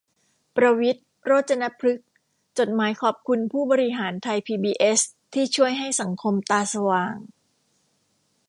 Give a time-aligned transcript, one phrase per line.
[0.55, 2.07] ประวิตร โรจนพฤกษ์
[2.57, 4.99] จดหมายขอบคุณผู้บริหารไทยพีบีเอส
[5.33, 7.15] ที่ช่วยให้สังคมตาสว่าง